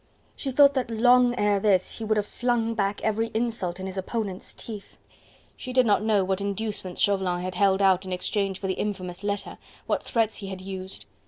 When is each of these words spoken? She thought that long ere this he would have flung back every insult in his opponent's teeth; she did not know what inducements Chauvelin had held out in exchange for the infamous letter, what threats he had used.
She 0.35 0.49
thought 0.49 0.73
that 0.73 0.89
long 0.89 1.35
ere 1.37 1.59
this 1.59 1.99
he 1.99 2.03
would 2.03 2.17
have 2.17 2.25
flung 2.25 2.73
back 2.73 3.01
every 3.03 3.29
insult 3.35 3.79
in 3.79 3.85
his 3.85 3.99
opponent's 3.99 4.51
teeth; 4.55 4.97
she 5.55 5.71
did 5.71 5.85
not 5.85 6.01
know 6.01 6.23
what 6.23 6.41
inducements 6.41 6.99
Chauvelin 7.03 7.43
had 7.43 7.53
held 7.53 7.83
out 7.83 8.03
in 8.03 8.11
exchange 8.11 8.59
for 8.59 8.65
the 8.65 8.73
infamous 8.73 9.23
letter, 9.23 9.59
what 9.85 10.01
threats 10.01 10.37
he 10.37 10.47
had 10.47 10.59
used. 10.59 11.05